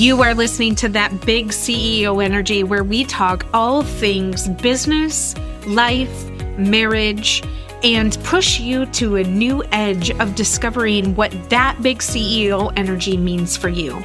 You 0.00 0.22
are 0.22 0.32
listening 0.32 0.76
to 0.76 0.88
that 0.88 1.26
big 1.26 1.48
CEO 1.48 2.24
energy 2.24 2.64
where 2.64 2.82
we 2.82 3.04
talk 3.04 3.44
all 3.52 3.82
things 3.82 4.48
business, 4.48 5.36
life, 5.66 6.30
marriage, 6.56 7.42
and 7.82 8.16
push 8.24 8.58
you 8.58 8.86
to 8.86 9.16
a 9.16 9.24
new 9.24 9.62
edge 9.72 10.10
of 10.12 10.34
discovering 10.34 11.14
what 11.16 11.50
that 11.50 11.82
big 11.82 11.98
CEO 11.98 12.72
energy 12.76 13.18
means 13.18 13.58
for 13.58 13.68
you. 13.68 14.02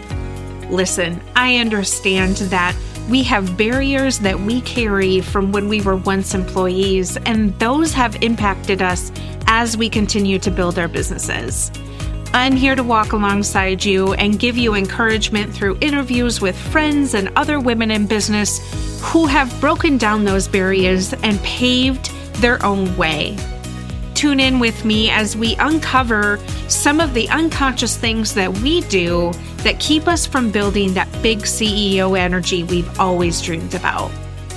Listen, 0.70 1.22
I 1.38 1.60
understand 1.60 2.36
that 2.52 2.76
we 3.10 3.24
have 3.24 3.56
barriers 3.56 4.20
that 4.20 4.38
we 4.38 4.60
carry 4.64 5.22
from 5.22 5.54
when 5.54 5.70
we 5.70 5.80
were 5.80 5.96
once 5.96 6.34
employees, 6.34 7.16
and 7.26 7.58
those 7.58 7.94
have 7.94 8.22
impacted 8.22 8.82
us 8.82 9.14
as 9.48 9.78
we 9.78 9.90
continue 9.90 10.40
to 10.40 10.52
build 10.52 10.78
our 10.78 10.90
businesses. 10.90 11.72
I'm 12.36 12.58
here 12.58 12.76
to 12.76 12.84
walk 12.84 13.14
alongside 13.14 13.86
you 13.86 14.12
and 14.16 14.38
give 14.38 14.58
you 14.58 14.74
encouragement 14.74 15.54
through 15.54 15.78
interviews 15.80 16.42
with 16.42 16.58
friends 16.58 17.14
and 17.14 17.32
other 17.38 17.62
women 17.62 17.92
in 17.92 18.08
business 18.08 18.60
who 19.02 19.26
have 19.26 19.58
broken 19.62 19.98
down 19.98 20.26
those 20.26 20.46
barriers 20.46 21.14
and 21.14 21.40
paved 21.44 22.12
their 22.42 22.64
own 22.66 22.94
way. 22.98 23.38
Tune 24.16 24.42
in 24.42 24.60
with 24.60 24.84
me 24.84 25.10
as 25.10 25.38
we 25.38 25.56
uncover 25.60 26.38
some 26.68 27.00
of 27.00 27.14
the 27.14 27.30
unconscious 27.30 27.96
things 27.96 28.34
that 28.34 28.52
we 28.58 28.82
do 28.82 29.32
that 29.60 29.80
keep 29.80 30.06
us 30.06 30.26
from 30.26 30.52
building 30.52 30.94
that 30.94 31.08
big 31.24 31.40
CEO 31.40 32.20
energy 32.20 32.66
we've 32.66 33.00
always 33.00 33.42
dreamed 33.42 33.76
about. 33.76 34.12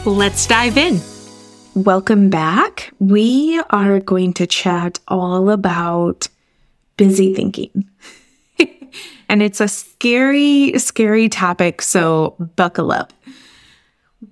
Let's 0.04 0.48
dive 0.48 0.76
in. 0.76 1.00
Welcome 1.76 2.28
back. 2.28 2.90
We 2.98 3.62
are 3.70 4.00
going 4.00 4.32
to 4.32 4.48
chat 4.48 4.98
all 5.06 5.50
about 5.50 6.26
busy 6.98 7.32
thinking. 7.32 7.88
and 9.30 9.42
it's 9.42 9.62
a 9.62 9.68
scary, 9.68 10.78
scary 10.78 11.30
topic, 11.30 11.80
so 11.80 12.36
buckle 12.56 12.92
up. 12.92 13.14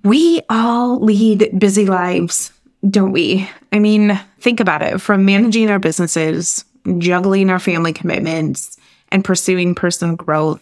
We 0.03 0.41
all 0.49 0.99
lead 0.99 1.57
busy 1.57 1.87
lives, 1.87 2.51
don't 2.87 3.11
we? 3.11 3.49
I 3.71 3.79
mean, 3.79 4.19
think 4.39 4.59
about 4.59 4.83
it 4.83 5.01
from 5.01 5.25
managing 5.25 5.71
our 5.71 5.79
businesses, 5.79 6.63
juggling 6.99 7.49
our 7.49 7.59
family 7.59 7.93
commitments, 7.93 8.77
and 9.09 9.25
pursuing 9.25 9.73
personal 9.73 10.15
growth. 10.15 10.61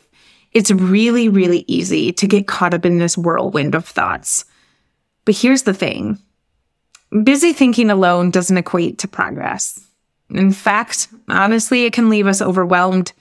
It's 0.54 0.72
really, 0.72 1.28
really 1.28 1.66
easy 1.68 2.14
to 2.14 2.28
get 2.28 2.48
caught 2.48 2.74
up 2.74 2.86
in 2.86 3.00
this 3.00 3.18
whirlwind 3.18 3.76
of 3.76 3.86
thoughts. 3.86 4.46
But 5.26 5.36
here's 5.36 5.64
the 5.64 5.74
thing 5.74 6.20
busy 7.24 7.52
thinking 7.54 7.90
alone 7.90 8.30
doesn't 8.32 8.58
equate 8.58 9.00
to 9.00 9.08
progress. 9.08 9.82
In 10.30 10.52
fact, 10.52 11.08
honestly, 11.30 11.86
it 11.86 11.94
can 11.94 12.10
leave 12.10 12.28
us 12.28 12.42
overwhelmed, 12.42 13.14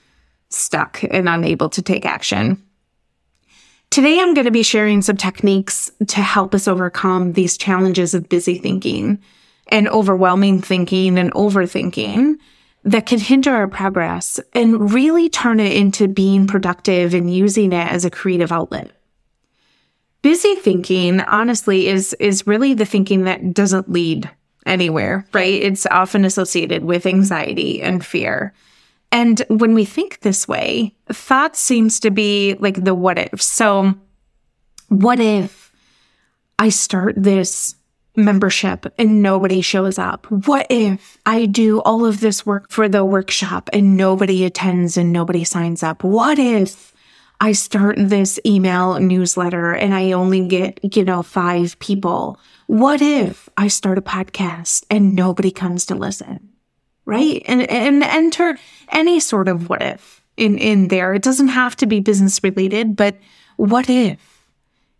stuck, 0.49 1.03
and 1.03 1.29
unable 1.29 1.69
to 1.69 1.81
take 1.81 2.05
action. 2.05 2.61
Today, 3.91 4.19
I'm 4.19 4.33
going 4.33 4.45
to 4.45 4.51
be 4.51 4.63
sharing 4.63 5.01
some 5.01 5.17
techniques 5.17 5.91
to 6.07 6.21
help 6.21 6.53
us 6.53 6.67
overcome 6.67 7.33
these 7.33 7.57
challenges 7.57 8.13
of 8.13 8.27
busy 8.27 8.57
thinking 8.57 9.19
and 9.67 9.87
overwhelming 9.87 10.61
thinking 10.61 11.17
and 11.17 11.31
overthinking 11.33 12.35
that 12.83 13.05
can 13.05 13.19
hinder 13.19 13.51
our 13.51 13.67
progress 13.67 14.39
and 14.53 14.93
really 14.93 15.29
turn 15.29 15.59
it 15.59 15.73
into 15.73 16.07
being 16.07 16.45
productive 16.45 17.13
and 17.13 17.33
using 17.33 17.71
it 17.71 17.87
as 17.91 18.05
a 18.05 18.11
creative 18.11 18.51
outlet. 18.51 18.91
Busy 20.21 20.55
thinking, 20.55 21.21
honestly, 21.21 21.87
is, 21.87 22.13
is 22.19 22.47
really 22.47 22.73
the 22.73 22.85
thinking 22.85 23.23
that 23.23 23.53
doesn't 23.53 23.89
lead 23.91 24.29
anywhere, 24.65 25.25
right? 25.33 25.61
It's 25.61 25.85
often 25.87 26.25
associated 26.25 26.83
with 26.83 27.05
anxiety 27.05 27.81
and 27.81 28.05
fear. 28.05 28.53
And 29.11 29.41
when 29.47 29.73
we 29.73 29.85
think 29.85 30.19
this 30.19 30.47
way, 30.47 30.93
thought 31.11 31.55
seems 31.55 31.99
to 32.01 32.11
be 32.11 32.55
like 32.59 32.83
the 32.83 32.95
what 32.95 33.17
if. 33.17 33.41
So, 33.41 33.93
what 34.89 35.19
if 35.19 35.71
I 36.59 36.69
start 36.69 37.15
this 37.17 37.75
membership 38.17 38.85
and 38.97 39.21
nobody 39.21 39.61
shows 39.61 39.97
up? 39.97 40.29
What 40.29 40.67
if 40.69 41.17
I 41.25 41.45
do 41.45 41.81
all 41.81 42.05
of 42.05 42.19
this 42.19 42.45
work 42.45 42.71
for 42.71 42.87
the 42.87 43.05
workshop 43.05 43.69
and 43.73 43.97
nobody 43.97 44.45
attends 44.45 44.97
and 44.97 45.11
nobody 45.11 45.43
signs 45.43 45.83
up? 45.83 46.03
What 46.03 46.39
if 46.39 46.93
I 47.39 47.51
start 47.51 47.97
this 47.97 48.39
email 48.45 48.99
newsletter 48.99 49.73
and 49.73 49.93
I 49.93 50.13
only 50.13 50.47
get, 50.47 50.95
you 50.95 51.03
know, 51.03 51.23
five 51.23 51.77
people? 51.79 52.39
What 52.67 53.01
if 53.01 53.47
I 53.57 53.67
start 53.67 53.97
a 53.97 54.01
podcast 54.01 54.85
and 54.89 55.15
nobody 55.15 55.51
comes 55.51 55.85
to 55.87 55.95
listen? 55.95 56.49
Right? 57.05 57.43
And, 57.45 57.69
and 57.69 58.01
enter 58.03 58.57
any 58.89 59.19
sort 59.19 59.47
of 59.47 59.69
what 59.69 59.83
if 59.83 60.23
in, 60.37 60.57
in 60.57 60.87
there. 60.87 61.13
It 61.13 61.21
doesn't 61.21 61.49
have 61.49 61.75
to 61.77 61.85
be 61.85 61.99
business 61.99 62.43
related, 62.43 62.95
but 62.95 63.17
what 63.57 63.89
if? 63.89 64.47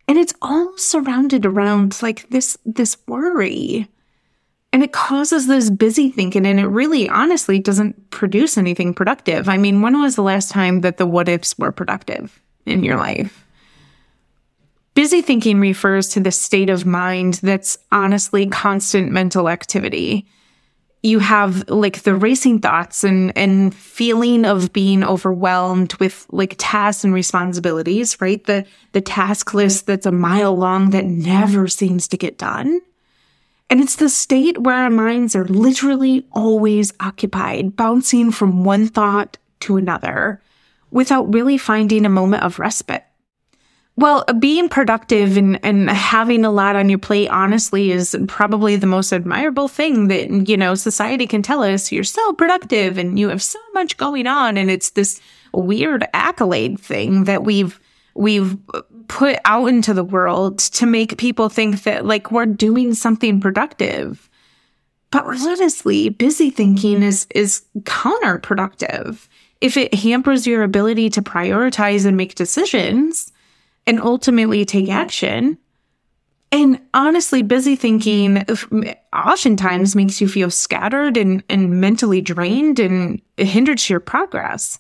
And 0.08 0.18
it's 0.18 0.34
all 0.42 0.78
surrounded 0.78 1.46
around 1.46 2.02
like 2.02 2.30
this, 2.30 2.58
this 2.66 2.98
worry. 3.08 3.88
And 4.72 4.84
it 4.84 4.92
causes 4.92 5.48
this 5.48 5.70
busy 5.70 6.12
thinking 6.12 6.46
and 6.46 6.60
it 6.60 6.68
really 6.68 7.10
honestly 7.10 7.60
doesn't 7.60 8.12
produce 8.12 8.58
anything 8.58 8.94
productive. 8.94 9.50
I 9.50 9.58
mean, 9.58 9.82
when 9.82 10.00
was 10.00 10.16
the 10.16 10.22
last 10.22 10.52
time 10.52 10.82
that 10.82 10.98
the 10.98 11.06
what 11.06 11.30
ifs 11.30 11.58
were 11.58 11.72
productive 11.72 12.42
in 12.66 12.84
your 12.84 12.98
life? 12.98 13.45
Busy 14.96 15.22
thinking 15.22 15.60
refers 15.60 16.08
to 16.10 16.22
the 16.22 16.32
state 16.32 16.70
of 16.70 16.86
mind 16.86 17.36
that's 17.44 17.78
honestly 17.92 18.48
constant 18.48 19.12
mental 19.12 19.50
activity. 19.50 20.26
You 21.04 21.20
have 21.20 21.70
like 21.70 22.04
the 22.04 22.16
racing 22.16 22.60
thoughts 22.60 23.04
and, 23.04 23.38
and 23.38 23.76
feeling 23.76 24.46
of 24.46 24.72
being 24.72 25.04
overwhelmed 25.04 25.94
with 25.96 26.26
like 26.32 26.56
tasks 26.58 27.04
and 27.04 27.14
responsibilities, 27.14 28.20
right? 28.22 28.42
The, 28.46 28.66
the 28.94 29.02
task 29.02 29.54
list 29.54 29.86
that's 29.86 30.06
a 30.06 30.14
mile 30.14 30.56
long 30.56 30.92
that 30.92 31.06
never 31.06 31.68
seems 31.68 32.08
to 32.08 32.18
get 32.18 32.38
done. 32.38 32.80
And 33.70 33.82
it's 33.82 33.98
the 33.98 34.10
state 34.10 34.60
where 34.60 34.76
our 34.76 34.90
minds 34.90 35.36
are 35.36 35.46
literally 35.46 36.26
always 36.32 36.94
occupied, 37.02 37.76
bouncing 37.76 38.32
from 38.32 38.64
one 38.64 38.88
thought 38.88 39.38
to 39.62 39.76
another 39.76 40.42
without 40.90 41.34
really 41.34 41.58
finding 41.58 42.06
a 42.06 42.10
moment 42.10 42.44
of 42.44 42.60
respite. 42.60 43.04
Well, 43.98 44.26
being 44.40 44.68
productive 44.68 45.38
and, 45.38 45.58
and 45.64 45.90
having 45.90 46.44
a 46.44 46.52
lot 46.52 46.76
on 46.76 46.90
your 46.90 47.00
plate, 47.00 47.30
honestly, 47.30 47.92
is 47.92 48.16
probably 48.28 48.76
the 48.76 48.88
most 48.88 49.14
admirable 49.14 49.70
thing 49.70 50.10
that, 50.10 50.50
you 50.50 50.58
know, 50.58 50.76
society 50.76 51.28
can 51.28 51.42
tell 51.42 51.64
us. 51.64 51.94
You're 51.94 52.04
so 52.04 52.34
productive 52.34 52.98
and 52.98 53.18
you 53.18 53.30
have 53.30 53.42
so 53.42 53.60
much 53.74 53.96
going 53.96 54.28
on. 54.28 54.58
And 54.58 54.70
it's 54.70 54.90
this 54.92 55.22
weird 55.54 56.06
accolade 56.14 56.78
thing 56.78 57.24
that 57.24 57.46
we've, 57.46 57.80
we've 58.16 58.58
put 59.08 59.40
out 59.46 59.68
into 59.68 59.94
the 59.94 60.04
world 60.04 60.60
to 60.60 60.86
make 60.86 61.18
people 61.18 61.48
think 61.48 61.84
that 61.84 62.06
like 62.06 62.32
we're 62.32 62.46
doing 62.46 62.94
something 62.96 63.40
productive. 63.40 64.30
But 65.10 65.24
honestly, 65.24 66.10
busy 66.10 66.50
thinking 66.50 67.02
is, 67.02 67.28
is 67.34 67.64
counterproductive. 67.84 69.30
If 69.62 69.78
it 69.78 69.94
hampers 69.94 70.46
your 70.46 70.64
ability 70.64 71.12
to 71.12 71.22
prioritize 71.22 72.06
and 72.06 72.18
make 72.18 72.36
decisions, 72.36 73.32
and 73.88 74.02
ultimately 74.02 74.66
take 74.66 74.90
action. 74.90 75.58
And 76.52 76.80
honestly, 76.94 77.42
busy 77.42 77.76
thinking 77.76 78.46
oftentimes 79.14 79.96
makes 79.96 80.22
you 80.22 80.28
feel 80.28 80.50
scattered 80.50 81.18
and, 81.18 81.44
and 81.50 81.82
mentally 81.82 82.22
drained 82.22 82.80
and 82.80 83.22
hinders 83.38 83.90
your 83.90 84.00
progress. 84.00 84.80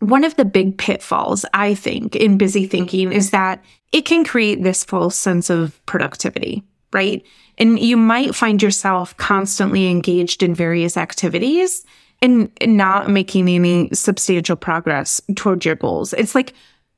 One 0.00 0.24
of 0.24 0.36
the 0.36 0.44
big 0.44 0.78
pitfalls, 0.78 1.44
I 1.54 1.74
think, 1.74 2.14
in 2.14 2.38
busy 2.38 2.66
thinking 2.66 3.12
is 3.12 3.30
that 3.30 3.64
it 3.92 4.04
can 4.04 4.24
create 4.24 4.62
this 4.62 4.84
false 4.84 5.16
sense 5.16 5.48
of 5.50 5.84
productivity, 5.86 6.62
right? 6.92 7.24
And 7.56 7.78
you 7.78 7.96
might 7.96 8.34
find 8.34 8.62
yourself 8.62 9.16
constantly 9.16 9.88
engaged 9.88 10.42
in 10.42 10.54
various 10.54 10.96
activities 10.96 11.84
and 12.20 12.50
not 12.60 13.08
making 13.08 13.48
any 13.48 13.88
substantial 13.92 14.56
progress 14.56 15.20
towards 15.34 15.64
your 15.64 15.76
goals. 15.76 16.12
It's 16.12 16.34
like 16.34 16.52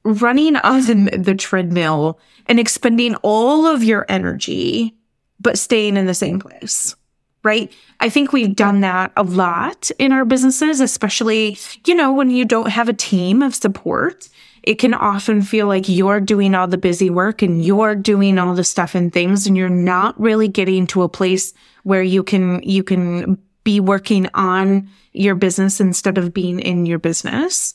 running 0.04 0.56
on 0.56 1.06
the 1.06 1.34
treadmill 1.34 2.18
and 2.46 2.58
expending 2.58 3.14
all 3.16 3.66
of 3.66 3.84
your 3.84 4.06
energy, 4.08 4.94
but 5.38 5.58
staying 5.58 5.96
in 5.96 6.06
the 6.06 6.14
same 6.14 6.40
place. 6.40 6.94
Right. 7.42 7.72
I 8.00 8.10
think 8.10 8.32
we've 8.32 8.54
done 8.54 8.80
that 8.80 9.12
a 9.16 9.22
lot 9.22 9.90
in 9.98 10.12
our 10.12 10.26
businesses, 10.26 10.80
especially, 10.80 11.56
you 11.86 11.94
know, 11.94 12.12
when 12.12 12.28
you 12.28 12.44
don't 12.44 12.68
have 12.68 12.90
a 12.90 12.94
team 12.94 13.42
of 13.42 13.54
support. 13.54 14.28
It 14.62 14.74
can 14.74 14.92
often 14.92 15.40
feel 15.40 15.66
like 15.66 15.88
you're 15.88 16.20
doing 16.20 16.54
all 16.54 16.66
the 16.66 16.76
busy 16.76 17.08
work 17.08 17.40
and 17.40 17.64
you're 17.64 17.94
doing 17.94 18.38
all 18.38 18.54
the 18.54 18.62
stuff 18.62 18.94
and 18.94 19.10
things 19.10 19.46
and 19.46 19.56
you're 19.56 19.70
not 19.70 20.20
really 20.20 20.48
getting 20.48 20.86
to 20.88 21.02
a 21.02 21.08
place 21.08 21.54
where 21.82 22.02
you 22.02 22.22
can, 22.22 22.62
you 22.62 22.82
can 22.82 23.38
be 23.64 23.80
working 23.80 24.28
on 24.34 24.90
your 25.12 25.34
business 25.34 25.80
instead 25.80 26.18
of 26.18 26.34
being 26.34 26.60
in 26.60 26.84
your 26.84 26.98
business. 26.98 27.74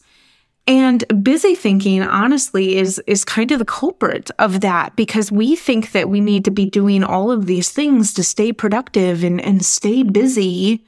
And 0.67 1.03
busy 1.23 1.53
thinking, 1.53 2.01
honestly, 2.01 2.77
is, 2.77 2.99
is 3.05 3.23
kind 3.23 3.51
of 3.51 3.59
the 3.59 3.65
culprit 3.65 4.31
of 4.39 4.61
that 4.61 4.95
because 4.95 5.31
we 5.31 5.55
think 5.55 5.91
that 5.91 6.09
we 6.09 6.19
need 6.19 6.43
to 6.45 6.51
be 6.51 6.65
doing 6.65 7.03
all 7.03 7.31
of 7.31 7.45
these 7.45 7.69
things 7.69 8.13
to 8.15 8.23
stay 8.23 8.51
productive 8.51 9.23
and, 9.23 9.39
and 9.39 9.63
stay 9.63 10.01
busy. 10.01 10.83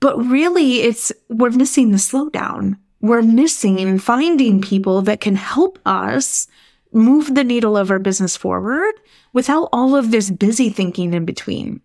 But 0.00 0.18
really, 0.18 0.80
it's, 0.80 1.12
we're 1.28 1.50
missing 1.50 1.92
the 1.92 1.98
slowdown, 1.98 2.78
we're 3.00 3.22
missing 3.22 3.98
finding 3.98 4.60
people 4.60 5.02
that 5.02 5.20
can 5.20 5.36
help 5.36 5.78
us 5.86 6.48
move 6.92 7.34
the 7.34 7.44
needle 7.44 7.76
of 7.76 7.90
our 7.90 7.98
business 8.00 8.36
forward 8.36 8.94
without 9.32 9.68
all 9.72 9.94
of 9.94 10.10
this 10.10 10.30
busy 10.30 10.68
thinking 10.68 11.14
in 11.14 11.24
between. 11.24 11.80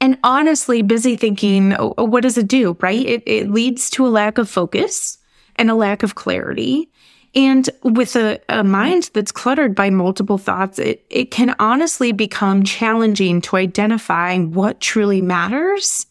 And 0.00 0.18
honestly, 0.22 0.82
busy 0.82 1.16
thinking, 1.16 1.74
oh, 1.78 1.94
what 1.96 2.22
does 2.22 2.36
it 2.36 2.46
do, 2.46 2.76
right? 2.80 3.04
It, 3.06 3.22
it 3.26 3.50
leads 3.50 3.88
to 3.90 4.06
a 4.06 4.08
lack 4.08 4.38
of 4.38 4.48
focus 4.48 5.18
and 5.56 5.70
a 5.70 5.74
lack 5.74 6.02
of 6.02 6.14
clarity. 6.14 6.88
And 7.34 7.68
with 7.82 8.14
a, 8.16 8.40
a 8.48 8.62
mind 8.62 9.10
that's 9.14 9.32
cluttered 9.32 9.74
by 9.74 9.90
multiple 9.90 10.38
thoughts, 10.38 10.78
it, 10.78 11.04
it 11.08 11.30
can 11.30 11.54
honestly 11.58 12.12
become 12.12 12.62
challenging 12.62 13.40
to 13.42 13.56
identify 13.56 14.38
what 14.38 14.80
truly 14.80 15.22
matters 15.22 16.06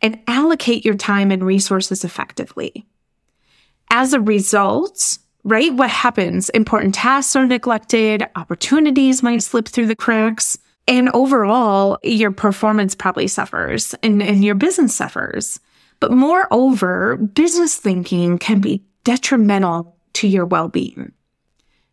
and 0.00 0.18
allocate 0.26 0.84
your 0.84 0.94
time 0.94 1.30
and 1.30 1.44
resources 1.44 2.04
effectively. 2.04 2.86
As 3.90 4.12
a 4.12 4.20
result, 4.20 5.18
right, 5.42 5.74
what 5.74 5.90
happens? 5.90 6.48
Important 6.50 6.94
tasks 6.94 7.34
are 7.34 7.46
neglected, 7.46 8.24
opportunities 8.36 9.22
might 9.22 9.42
slip 9.42 9.66
through 9.66 9.88
the 9.88 9.96
cracks, 9.96 10.56
and 10.86 11.08
overall, 11.10 11.98
your 12.02 12.30
performance 12.30 12.94
probably 12.94 13.26
suffers 13.26 13.94
and, 14.02 14.22
and 14.22 14.44
your 14.44 14.54
business 14.54 14.94
suffers. 14.94 15.60
But 16.00 16.12
moreover, 16.12 17.16
business 17.16 17.76
thinking 17.76 18.38
can 18.38 18.60
be 18.60 18.82
detrimental 19.04 19.96
to 20.14 20.28
your 20.28 20.46
well 20.46 20.68
being. 20.68 21.12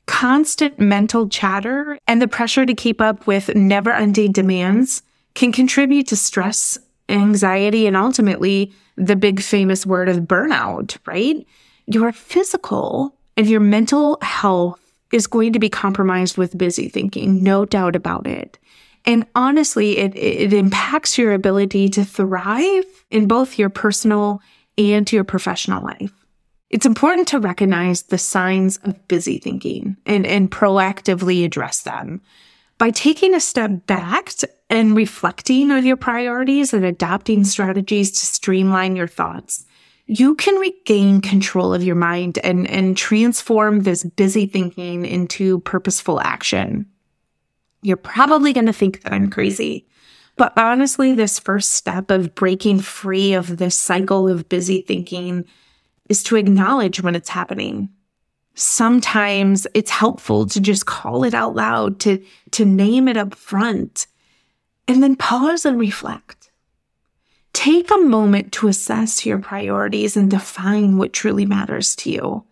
Constant 0.06 0.80
mental 0.80 1.28
chatter 1.28 2.00
and 2.08 2.22
the 2.22 2.28
pressure 2.28 2.66
to 2.66 2.74
keep 2.74 3.02
up 3.02 3.28
with 3.28 3.54
never 3.56 3.92
ending 3.92 4.32
demands 4.32 5.04
can 5.36 5.52
contribute 5.52 6.08
to 6.08 6.16
stress, 6.16 6.78
anxiety, 7.10 7.86
and 7.86 7.98
ultimately 7.98 8.74
the 8.96 9.16
big 9.16 9.42
famous 9.42 9.86
word 9.86 10.10
of 10.10 10.20
burnout, 10.20 10.98
right? 11.06 11.46
Your 11.86 12.12
physical 12.12 13.16
and 13.36 13.48
your 13.48 13.60
mental 13.60 14.18
health 14.22 14.80
is 15.12 15.28
going 15.28 15.54
to 15.54 15.60
be 15.60 15.70
compromised 15.70 16.38
with 16.38 16.58
busy 16.58 16.90
thinking, 16.90 17.44
no 17.44 17.66
doubt 17.66 17.96
about 17.96 18.26
it. 18.26 18.58
And 19.08 19.26
honestly, 19.36 19.98
it, 19.98 20.16
it 20.18 20.52
impacts 20.52 21.18
your 21.18 21.34
ability 21.34 21.88
to 21.90 22.04
thrive 22.04 22.84
in 23.10 23.26
both 23.26 23.58
your 23.58 23.70
personal 23.70 24.42
and 24.78 25.10
your 25.10 25.24
professional 25.24 25.82
life. 25.82 26.12
It's 26.70 26.86
important 26.86 27.30
to 27.30 27.40
recognize 27.40 28.04
the 28.04 28.18
signs 28.18 28.78
of 28.84 29.08
busy 29.08 29.40
thinking 29.40 29.96
and, 30.06 30.28
and 30.28 30.52
proactively 30.52 31.46
address 31.46 31.84
them. 31.84 32.22
By 32.78 32.92
taking 32.92 33.34
a 33.34 33.40
step 33.40 33.88
back 33.88 34.34
and 34.70 34.96
reflecting 34.96 35.72
on 35.72 35.86
your 35.86 35.96
priorities 35.96 36.74
and 36.74 36.84
adopting 36.84 37.46
strategies 37.46 38.12
to 38.12 38.26
streamline 38.26 38.98
your 38.98 39.08
thoughts, 39.08 39.66
you 40.06 40.36
can 40.36 40.56
regain 40.56 41.22
control 41.22 41.74
of 41.74 41.82
your 41.82 41.96
mind 41.96 42.40
and, 42.44 42.70
and 42.70 42.98
transform 42.98 43.84
this 43.84 44.04
busy 44.04 44.46
thinking 44.46 45.06
into 45.06 45.62
purposeful 45.62 46.20
action. 46.20 46.86
You're 47.82 47.98
probably 47.98 48.54
going 48.54 48.66
to 48.66 48.74
think 48.74 49.02
that 49.04 49.14
I'm 49.14 49.30
crazy. 49.30 49.88
But 50.36 50.54
honestly, 50.56 51.14
this 51.14 51.40
first 51.40 51.74
step 51.74 52.12
of 52.12 52.36
breaking 52.36 52.80
free 52.80 53.34
of 53.34 53.58
this 53.58 53.78
cycle 53.78 54.28
of 54.28 54.50
busy 54.50 54.82
thinking 54.82 55.46
is 56.10 56.24
to 56.24 56.36
acknowledge 56.36 57.02
when 57.02 57.16
it's 57.16 57.30
happening. 57.30 57.90
Sometimes 58.54 59.68
it's 59.74 59.92
helpful 59.92 60.46
to 60.48 60.60
just 60.60 60.86
call 60.86 61.24
it 61.24 61.34
out 61.34 61.56
loud, 61.56 62.00
to, 62.02 62.24
to 62.52 62.66
name 62.66 63.08
it 63.08 63.18
up 63.18 63.36
front, 63.36 64.08
and 64.88 65.04
then 65.04 65.16
pause 65.16 65.66
and 65.66 65.80
reflect. 65.80 66.52
Take 67.54 67.90
a 67.92 67.98
moment 67.98 68.52
to 68.54 68.68
assess 68.68 69.26
your 69.26 69.40
priorities 69.40 70.16
and 70.16 70.30
define 70.30 70.98
what 70.98 71.14
truly 71.14 71.46
matters 71.46 71.96
to 71.98 72.12
you. 72.12 72.46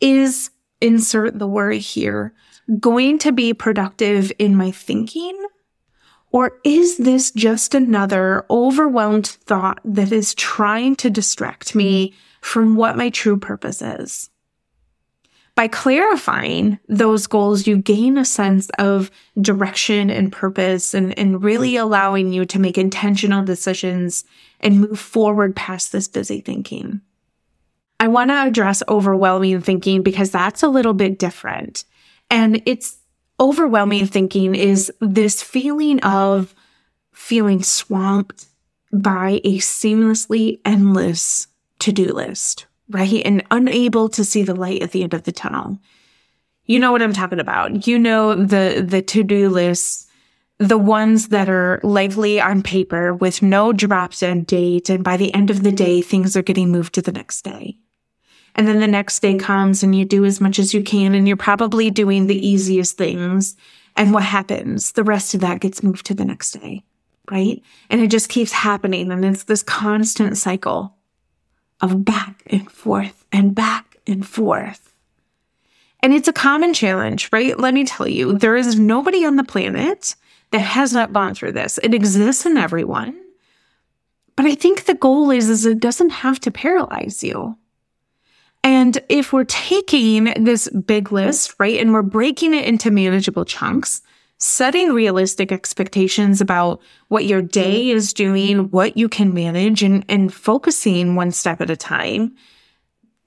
Is, 0.00 0.50
insert 0.80 1.38
the 1.38 1.46
word 1.46 1.76
here, 1.76 2.34
going 2.78 3.18
to 3.18 3.32
be 3.32 3.52
productive 3.52 4.30
in 4.38 4.54
my 4.54 4.70
thinking? 4.70 5.36
Or 6.32 6.58
is 6.64 6.98
this 6.98 7.32
just 7.32 7.74
another 7.74 8.46
overwhelmed 8.50 9.26
thought 9.26 9.80
that 9.84 10.12
is 10.12 10.34
trying 10.34 10.94
to 10.96 11.10
distract 11.10 11.74
me 11.74 12.14
from 12.40 12.76
what 12.76 12.96
my 12.96 13.10
true 13.10 13.36
purpose 13.36 13.82
is? 13.82 14.30
By 15.56 15.66
clarifying 15.66 16.78
those 16.88 17.26
goals, 17.26 17.66
you 17.66 17.76
gain 17.76 18.16
a 18.16 18.24
sense 18.24 18.70
of 18.78 19.10
direction 19.40 20.08
and 20.08 20.32
purpose 20.32 20.94
and, 20.94 21.18
and 21.18 21.42
really 21.42 21.76
allowing 21.76 22.32
you 22.32 22.44
to 22.46 22.58
make 22.58 22.78
intentional 22.78 23.44
decisions 23.44 24.24
and 24.60 24.80
move 24.80 25.00
forward 25.00 25.56
past 25.56 25.92
this 25.92 26.06
busy 26.06 26.40
thinking. 26.40 27.00
I 27.98 28.08
want 28.08 28.30
to 28.30 28.46
address 28.46 28.82
overwhelming 28.88 29.60
thinking 29.60 30.02
because 30.02 30.30
that's 30.30 30.62
a 30.62 30.68
little 30.68 30.94
bit 30.94 31.18
different. 31.18 31.84
And 32.30 32.62
it's 32.64 32.98
overwhelming 33.38 34.06
thinking 34.06 34.54
is 34.54 34.92
this 35.00 35.42
feeling 35.42 36.00
of 36.00 36.54
feeling 37.12 37.62
swamped 37.62 38.46
by 38.92 39.40
a 39.44 39.58
seamlessly 39.58 40.60
endless 40.64 41.46
to 41.80 41.92
do 41.92 42.06
list, 42.12 42.66
right? 42.88 43.22
And 43.24 43.44
unable 43.50 44.08
to 44.10 44.24
see 44.24 44.42
the 44.42 44.54
light 44.54 44.82
at 44.82 44.92
the 44.92 45.02
end 45.02 45.14
of 45.14 45.24
the 45.24 45.32
tunnel. 45.32 45.78
You 46.64 46.78
know 46.78 46.92
what 46.92 47.02
I'm 47.02 47.12
talking 47.12 47.40
about. 47.40 47.86
You 47.86 47.98
know 47.98 48.34
the, 48.34 48.84
the 48.86 49.02
to 49.02 49.24
do 49.24 49.48
lists, 49.48 50.06
the 50.58 50.78
ones 50.78 51.28
that 51.28 51.48
are 51.48 51.80
lively 51.82 52.40
on 52.40 52.62
paper 52.62 53.14
with 53.14 53.42
no 53.42 53.72
drop 53.72 54.14
dead 54.14 54.46
date. 54.46 54.90
And 54.90 55.02
by 55.02 55.16
the 55.16 55.32
end 55.34 55.50
of 55.50 55.62
the 55.62 55.72
day, 55.72 56.02
things 56.02 56.36
are 56.36 56.42
getting 56.42 56.70
moved 56.70 56.94
to 56.94 57.02
the 57.02 57.12
next 57.12 57.42
day. 57.42 57.78
And 58.54 58.66
then 58.66 58.80
the 58.80 58.86
next 58.86 59.20
day 59.20 59.36
comes 59.36 59.82
and 59.82 59.94
you 59.94 60.04
do 60.04 60.24
as 60.24 60.40
much 60.40 60.58
as 60.58 60.74
you 60.74 60.82
can 60.82 61.14
and 61.14 61.26
you're 61.26 61.36
probably 61.36 61.90
doing 61.90 62.26
the 62.26 62.46
easiest 62.46 62.96
things. 62.96 63.56
And 63.96 64.12
what 64.12 64.24
happens? 64.24 64.92
The 64.92 65.04
rest 65.04 65.34
of 65.34 65.40
that 65.40 65.60
gets 65.60 65.82
moved 65.82 66.06
to 66.06 66.14
the 66.14 66.24
next 66.24 66.52
day, 66.52 66.84
right? 67.30 67.62
And 67.88 68.00
it 68.00 68.10
just 68.10 68.28
keeps 68.28 68.52
happening. 68.52 69.10
And 69.10 69.24
it's 69.24 69.44
this 69.44 69.62
constant 69.62 70.36
cycle 70.36 70.94
of 71.80 72.04
back 72.04 72.42
and 72.46 72.70
forth 72.70 73.24
and 73.32 73.54
back 73.54 73.98
and 74.06 74.26
forth. 74.26 74.92
And 76.02 76.14
it's 76.14 76.28
a 76.28 76.32
common 76.32 76.72
challenge, 76.72 77.28
right? 77.32 77.58
Let 77.58 77.74
me 77.74 77.84
tell 77.84 78.08
you, 78.08 78.32
there 78.38 78.56
is 78.56 78.78
nobody 78.78 79.24
on 79.24 79.36
the 79.36 79.44
planet 79.44 80.14
that 80.50 80.60
has 80.60 80.92
not 80.92 81.12
gone 81.12 81.34
through 81.34 81.52
this. 81.52 81.78
It 81.82 81.94
exists 81.94 82.46
in 82.46 82.56
everyone. 82.56 83.18
But 84.36 84.46
I 84.46 84.54
think 84.54 84.84
the 84.84 84.94
goal 84.94 85.30
is, 85.30 85.50
is 85.50 85.66
it 85.66 85.80
doesn't 85.80 86.10
have 86.10 86.40
to 86.40 86.50
paralyze 86.50 87.22
you. 87.22 87.56
And 88.62 89.02
if 89.08 89.32
we're 89.32 89.44
taking 89.44 90.24
this 90.44 90.68
big 90.68 91.12
list, 91.12 91.54
right, 91.58 91.80
and 91.80 91.92
we're 91.92 92.02
breaking 92.02 92.54
it 92.54 92.66
into 92.66 92.90
manageable 92.90 93.44
chunks, 93.44 94.02
setting 94.38 94.92
realistic 94.92 95.52
expectations 95.52 96.40
about 96.40 96.80
what 97.08 97.24
your 97.24 97.42
day 97.42 97.86
mm-hmm. 97.86 97.96
is 97.96 98.12
doing, 98.12 98.70
what 98.70 98.96
you 98.96 99.08
can 99.08 99.32
manage, 99.32 99.82
and, 99.82 100.04
and 100.08 100.32
focusing 100.32 101.14
one 101.14 101.30
step 101.30 101.60
at 101.60 101.70
a 101.70 101.76
time, 101.76 102.34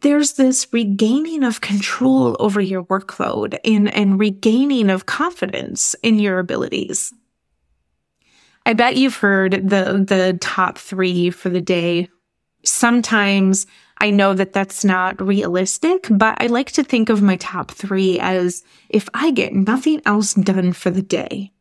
there's 0.02 0.34
this 0.34 0.68
regaining 0.74 1.44
of 1.44 1.62
control 1.62 2.36
over 2.40 2.60
your 2.60 2.84
workload 2.84 3.58
and, 3.64 3.94
and 3.94 4.20
regaining 4.20 4.90
of 4.90 5.06
confidence 5.06 5.96
in 6.04 6.20
your 6.20 6.40
abilities. 6.40 7.14
I 8.66 8.74
bet 8.74 8.98
you've 8.98 9.18
heard 9.18 9.54
the, 9.54 10.04
the 10.06 10.38
top 10.42 10.78
three 10.78 11.30
for 11.30 11.50
the 11.50 11.62
day. 11.62 12.10
Sometimes 12.66 13.66
I 14.04 14.10
know 14.10 14.34
that 14.34 14.52
that's 14.52 14.84
not 14.84 15.26
realistic, 15.26 16.08
but 16.12 16.36
I 16.42 16.48
like 16.48 16.74
to 16.74 16.84
think 16.84 17.08
of 17.08 17.22
my 17.22 17.38
top 17.38 17.72
three 17.72 18.20
as 18.20 18.62
if 18.90 19.08
I 19.14 19.32
get 19.32 19.54
nothing 19.54 20.02
else 20.06 20.34
done 20.34 20.74
for 20.74 20.90
the 20.90 21.02
day, 21.02 21.54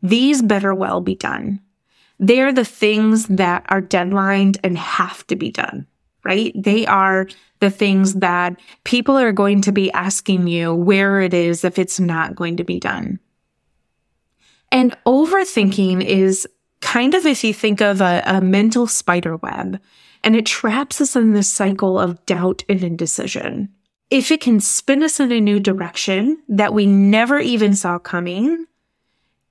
these 0.00 0.40
better 0.40 0.74
well 0.74 1.02
be 1.02 1.16
done. 1.16 1.60
They're 2.18 2.50
the 2.50 2.64
things 2.64 3.26
that 3.26 3.66
are 3.68 3.82
deadlined 3.82 4.56
and 4.64 4.78
have 4.78 5.26
to 5.26 5.36
be 5.36 5.50
done, 5.50 5.86
right? 6.24 6.50
They 6.56 6.86
are 6.86 7.28
the 7.60 7.70
things 7.70 8.14
that 8.14 8.58
people 8.84 9.18
are 9.18 9.32
going 9.32 9.60
to 9.60 9.72
be 9.72 9.92
asking 9.92 10.46
you 10.46 10.74
where 10.74 11.20
it 11.20 11.34
is 11.34 11.62
if 11.62 11.78
it's 11.78 12.00
not 12.00 12.34
going 12.34 12.56
to 12.56 12.64
be 12.64 12.80
done. 12.80 13.20
And 14.72 14.96
overthinking 15.04 16.02
is 16.02 16.48
kind 16.80 17.12
of 17.12 17.26
if 17.26 17.44
you 17.44 17.52
think 17.52 17.82
of 17.82 18.00
a, 18.00 18.22
a 18.24 18.40
mental 18.40 18.86
spider 18.86 19.36
web 19.36 19.78
and 20.26 20.34
it 20.34 20.44
traps 20.44 21.00
us 21.00 21.14
in 21.14 21.34
this 21.34 21.48
cycle 21.48 22.00
of 22.00 22.26
doubt 22.26 22.64
and 22.68 22.82
indecision. 22.82 23.68
If 24.10 24.32
it 24.32 24.40
can 24.40 24.58
spin 24.58 25.04
us 25.04 25.20
in 25.20 25.30
a 25.30 25.40
new 25.40 25.60
direction 25.60 26.42
that 26.48 26.74
we 26.74 26.84
never 26.84 27.38
even 27.38 27.76
saw 27.76 28.00
coming, 28.00 28.66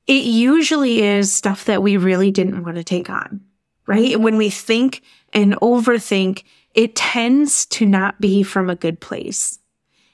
it 0.06 0.26
usually 0.26 1.02
is 1.02 1.32
stuff 1.32 1.64
that 1.66 1.82
we 1.82 1.96
really 1.96 2.30
didn't 2.30 2.62
want 2.62 2.76
to 2.76 2.84
take 2.84 3.10
on, 3.10 3.40
right? 3.88 4.20
When 4.20 4.36
we 4.36 4.50
think 4.50 5.02
and 5.32 5.56
overthink, 5.62 6.44
it 6.74 6.94
tends 6.94 7.66
to 7.68 7.86
not 7.86 8.20
be 8.20 8.44
from 8.44 8.70
a 8.70 8.76
good 8.76 9.00
place. 9.00 9.60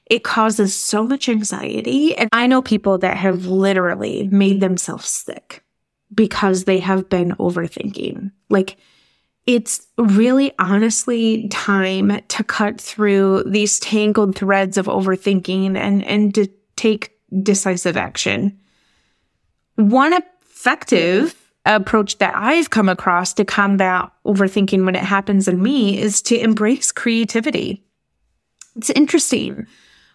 It 0.06 0.24
causes 0.24 0.76
so 0.76 1.08
much 1.08 1.28
anxiety. 1.28 2.16
And 2.16 2.30
I 2.34 2.46
know 2.46 2.62
people 2.62 3.00
that 3.00 3.18
have 3.18 3.48
literally 3.48 4.28
made 4.32 4.62
themselves 4.62 5.10
sick 5.10 5.64
because 6.14 6.66
they 6.66 6.78
have 6.80 7.10
been 7.10 7.32
overthinking. 7.40 8.32
Like 8.50 8.78
it's 9.48 9.88
really 9.98 10.54
honestly 10.60 11.48
time 11.50 12.22
to 12.28 12.44
cut 12.44 12.80
through 12.80 13.44
these 13.46 13.80
tangled 13.80 14.36
threads 14.36 14.78
of 14.78 14.86
overthinking 14.86 15.78
and, 15.78 16.04
and 16.04 16.36
to 16.36 16.48
take 16.76 17.12
decisive 17.42 17.98
action. 17.98 18.60
One 19.76 20.14
effective 20.14 21.36
approach 21.66 22.18
that 22.20 22.36
I've 22.36 22.70
come 22.70 22.90
across 22.90 23.34
to 23.34 23.46
combat 23.46 24.12
overthinking 24.26 24.86
when 24.86 24.96
it 24.96 25.04
happens 25.04 25.48
in 25.48 25.62
me 25.62 26.00
is 26.00 26.22
to 26.24 26.38
embrace 26.38 26.92
creativity. 26.92 27.84
It's 28.76 28.90
interesting. 28.92 29.68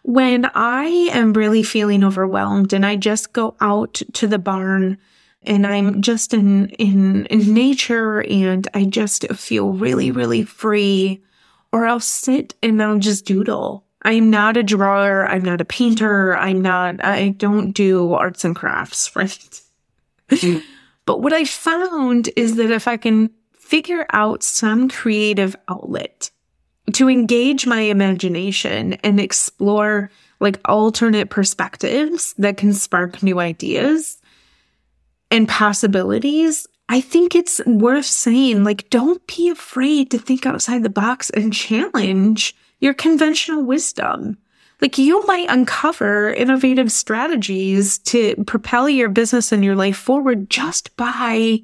When 0.02 0.48
I 0.54 0.84
am 1.12 1.32
really 1.32 1.62
feeling 1.62 2.04
overwhelmed 2.04 2.72
and 2.72 2.86
I 2.86 2.96
just 2.96 3.32
go 3.32 3.56
out 3.60 4.02
to 4.14 4.26
the 4.26 4.38
barn 4.38 4.98
and 5.42 5.66
I'm 5.66 6.02
just 6.02 6.34
in, 6.34 6.70
in, 6.70 7.26
in 7.26 7.54
nature 7.54 8.22
and 8.22 8.66
I 8.74 8.84
just 8.84 9.28
feel 9.34 9.72
really, 9.72 10.10
really 10.10 10.42
free, 10.42 11.22
or 11.72 11.86
I'll 11.86 12.00
sit 12.00 12.54
and 12.62 12.82
I'll 12.82 12.98
just 12.98 13.24
doodle. 13.24 13.84
I'm 14.02 14.30
not 14.30 14.56
a 14.56 14.62
drawer. 14.62 15.26
I'm 15.26 15.42
not 15.42 15.60
a 15.60 15.64
painter. 15.64 16.36
I'm 16.36 16.62
not, 16.62 17.04
I 17.04 17.30
don't 17.30 17.72
do 17.72 18.12
arts 18.12 18.44
and 18.44 18.54
crafts, 18.54 19.10
right? 19.16 19.60
Mm. 20.28 20.62
but 21.04 21.22
what 21.22 21.32
I 21.32 21.44
found 21.44 22.30
is 22.34 22.56
that 22.56 22.72
if 22.72 22.88
I 22.88 22.96
can 22.96 23.30
figure 23.52 24.06
out 24.12 24.42
some 24.42 24.88
creative 24.88 25.54
outlet 25.68 26.30
to 26.92 27.08
engage 27.08 27.66
my 27.66 27.80
imagination 27.80 28.94
and 28.94 29.20
explore 29.20 30.10
like 30.40 30.60
alternate 30.66 31.30
perspectives 31.30 32.34
that 32.38 32.56
can 32.56 32.72
spark 32.72 33.22
new 33.22 33.40
ideas 33.40 34.18
and 35.30 35.48
possibilities, 35.48 36.66
I 36.88 37.00
think 37.00 37.34
it's 37.34 37.60
worth 37.66 38.06
saying, 38.06 38.64
like, 38.64 38.88
don't 38.90 39.26
be 39.26 39.48
afraid 39.48 40.10
to 40.10 40.18
think 40.18 40.46
outside 40.46 40.82
the 40.82 40.88
box 40.88 41.30
and 41.30 41.52
challenge 41.52 42.54
your 42.80 42.94
conventional 42.94 43.62
wisdom. 43.64 44.38
Like 44.80 44.98
you 44.98 45.24
might 45.26 45.48
uncover 45.48 46.30
innovative 46.34 46.92
strategies 46.92 47.98
to 47.98 48.36
propel 48.46 48.88
your 48.88 49.08
business 49.08 49.50
and 49.50 49.64
your 49.64 49.74
life 49.74 49.96
forward 49.96 50.50
just 50.50 50.94
by 50.96 51.62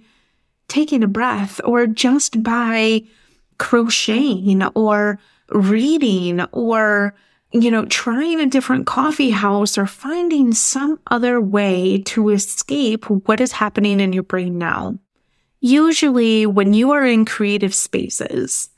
taking 0.68 1.02
a 1.02 1.08
breath 1.08 1.60
or 1.64 1.86
just 1.86 2.42
by 2.42 3.02
crocheting 3.58 4.62
or 4.74 5.18
reading 5.50 6.40
or, 6.52 7.14
you 7.52 7.70
know, 7.70 7.84
trying 7.86 8.40
a 8.40 8.46
different 8.46 8.86
coffee 8.86 9.30
house 9.30 9.76
or 9.76 9.86
finding 9.86 10.52
some 10.52 10.98
other 11.10 11.40
way 11.40 11.98
to 11.98 12.30
escape 12.30 13.08
what 13.08 13.40
is 13.40 13.52
happening 13.52 14.00
in 14.00 14.12
your 14.12 14.22
brain 14.22 14.58
now. 14.58 14.98
Usually 15.60 16.46
when 16.46 16.72
you 16.72 16.90
are 16.92 17.04
in 17.04 17.24
creative 17.24 17.74
spaces, 17.74 18.70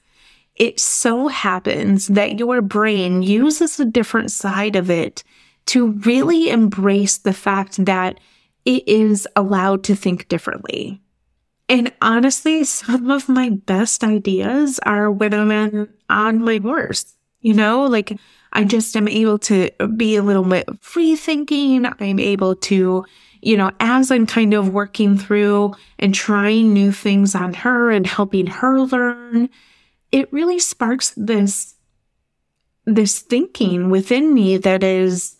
it 0.56 0.78
so 0.78 1.28
happens 1.28 2.08
that 2.08 2.38
your 2.38 2.60
brain 2.62 3.22
uses 3.22 3.80
a 3.80 3.84
different 3.84 4.30
side 4.30 4.76
of 4.76 4.90
it 4.90 5.24
to 5.66 5.92
really 5.92 6.50
embrace 6.50 7.18
the 7.18 7.32
fact 7.32 7.84
that 7.84 8.20
it 8.64 8.86
is 8.86 9.26
allowed 9.36 9.84
to 9.84 9.94
think 9.94 10.28
differently. 10.28 11.00
And 11.68 11.92
honestly, 12.02 12.64
some 12.64 13.10
of 13.10 13.28
my 13.28 13.50
best 13.50 14.04
ideas 14.04 14.78
are 14.80 15.10
when 15.10 15.32
I'm 15.32 15.88
on 16.08 16.44
my 16.44 16.58
horse. 16.58 17.14
You 17.40 17.54
know, 17.54 17.84
like 17.84 18.18
I 18.54 18.64
just 18.64 18.96
am 18.96 19.08
able 19.08 19.38
to 19.40 19.70
be 19.96 20.16
a 20.16 20.22
little 20.22 20.44
bit 20.44 20.68
free 20.80 21.16
thinking. 21.16 21.86
I'm 21.86 22.20
able 22.20 22.54
to, 22.56 23.04
you 23.42 23.56
know, 23.56 23.72
as 23.80 24.10
I'm 24.10 24.26
kind 24.26 24.54
of 24.54 24.72
working 24.72 25.18
through 25.18 25.74
and 25.98 26.14
trying 26.14 26.72
new 26.72 26.92
things 26.92 27.34
on 27.34 27.54
her 27.54 27.90
and 27.90 28.06
helping 28.06 28.46
her 28.46 28.80
learn, 28.80 29.48
it 30.12 30.32
really 30.32 30.58
sparks 30.58 31.12
this 31.16 31.74
this 32.86 33.20
thinking 33.20 33.88
within 33.88 34.34
me 34.34 34.58
that 34.58 34.82
is 34.82 35.36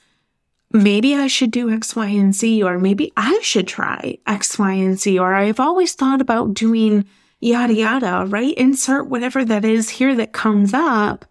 maybe 0.73 1.15
I 1.15 1.27
should 1.27 1.51
do 1.51 1.71
X, 1.71 1.95
Y, 1.95 2.07
and 2.07 2.35
Z, 2.35 2.63
or 2.63 2.79
maybe 2.79 3.13
I 3.17 3.39
should 3.43 3.69
try 3.69 4.19
X, 4.27 4.59
Y, 4.59 4.73
and 4.73 4.99
Z, 4.99 5.19
or 5.19 5.35
I've 5.35 5.61
always 5.61 5.93
thought 5.93 6.21
about 6.21 6.55
doing 6.55 7.05
yada 7.41 7.75
yada, 7.75 8.25
right? 8.27 8.55
Insert 8.55 9.09
whatever 9.09 9.45
that 9.45 9.65
is 9.65 9.91
here 9.91 10.15
that 10.17 10.33
comes 10.33 10.73
up. 10.73 11.27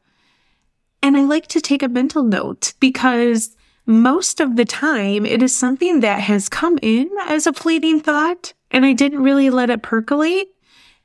And 1.03 1.17
I 1.17 1.24
like 1.25 1.48
to 1.48 1.60
take 1.60 1.83
a 1.83 1.89
mental 1.89 2.24
note 2.24 2.74
because 2.79 3.57
most 3.86 4.39
of 4.39 4.55
the 4.55 4.63
time 4.63 5.25
it 5.25 5.43
is 5.43 5.53
something 5.53 6.00
that 6.00 6.22
has 6.22 6.48
come 6.48 6.79
in 6.81 7.10
as 7.27 7.45
a 7.45 7.51
fleeting 7.51 8.00
thought 8.00 8.53
and 8.72 8.86
I 8.86 8.93
didn't 8.93 9.22
really 9.22 9.50
let 9.50 9.69
it 9.69 9.83
percolate. 9.83 10.48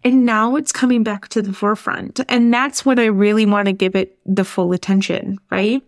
And 0.05 0.25
now 0.25 0.55
it's 0.55 0.71
coming 0.71 1.03
back 1.03 1.27
to 1.31 1.43
the 1.43 1.53
forefront. 1.53 2.21
And 2.29 2.55
that's 2.55 2.87
what 2.87 3.01
I 3.01 3.07
really 3.07 3.45
want 3.45 3.67
to 3.67 3.73
give 3.73 3.97
it 3.97 4.17
the 4.25 4.45
full 4.45 4.73
attention, 4.73 5.39
right? 5.51 5.83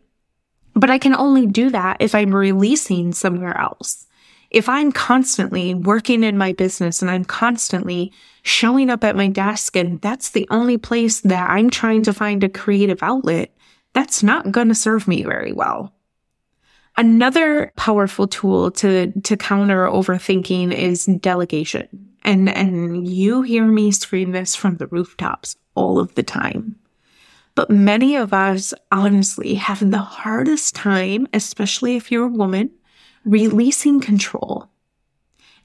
But 0.75 0.91
I 0.91 0.99
can 0.99 1.15
only 1.15 1.47
do 1.47 1.71
that 1.71 1.99
if 2.01 2.13
I'm 2.13 2.35
releasing 2.35 3.13
somewhere 3.13 3.57
else. 3.57 4.09
If 4.51 4.69
I'm 4.69 4.91
constantly 4.91 5.75
working 5.75 6.25
in 6.25 6.37
my 6.37 6.53
business 6.53 7.01
and 7.01 7.11
I'm 7.13 7.25
constantly 7.25 8.13
showing 8.43 8.91
up 8.91 9.05
at 9.05 9.15
my 9.15 9.29
desk 9.29 9.77
and 9.77 10.01
that's 10.01 10.31
the 10.31 10.49
only 10.51 10.79
place 10.79 11.21
that 11.21 11.49
I'm 11.49 11.71
trying 11.71 12.03
to 12.03 12.13
find 12.13 12.43
a 12.43 12.49
creative 12.49 13.05
outlet, 13.05 13.55
that's 13.93 14.23
not 14.23 14.53
going 14.53 14.69
to 14.69 14.75
serve 14.75 15.09
me 15.09 15.23
very 15.23 15.53
well. 15.53 15.93
Another 16.97 17.73
powerful 17.77 18.27
tool 18.27 18.71
to, 18.73 19.13
to 19.23 19.37
counter 19.37 19.87
overthinking 19.87 20.73
is 20.73 21.07
delegation. 21.07 21.89
And, 22.23 22.49
and 22.49 23.09
you 23.09 23.43
hear 23.43 23.65
me 23.65 23.91
scream 23.93 24.33
this 24.33 24.55
from 24.55 24.77
the 24.77 24.87
rooftops 24.87 25.57
all 25.75 25.99
of 25.99 26.15
the 26.15 26.23
time. 26.23 26.77
But 27.55 27.71
many 27.71 28.17
of 28.17 28.33
us 28.33 28.73
honestly 28.93 29.55
have 29.55 29.91
the 29.91 29.99
hardest 29.99 30.75
time, 30.75 31.27
especially 31.33 31.97
if 31.97 32.11
you're 32.11 32.27
a 32.27 32.29
woman, 32.29 32.71
releasing 33.25 34.01
control. 34.01 34.70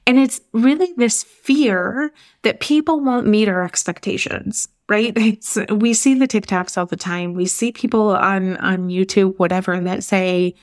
And 0.06 0.18
it's 0.18 0.40
really 0.52 0.92
this 0.96 1.24
fear 1.24 2.12
that 2.42 2.60
people 2.60 3.00
won't 3.00 3.26
meet 3.26 3.48
our 3.48 3.64
expectations, 3.64 4.68
right? 4.88 5.12
It's, 5.16 5.58
we 5.70 5.94
see 5.94 6.14
the 6.14 6.28
TikToks 6.28 6.78
all 6.78 6.86
the 6.86 6.96
time. 6.96 7.34
We 7.34 7.46
see 7.46 7.72
people 7.72 8.10
on, 8.14 8.56
on 8.58 8.88
YouTube, 8.88 9.38
whatever, 9.38 9.78
that 9.80 10.04
say, 10.04 10.54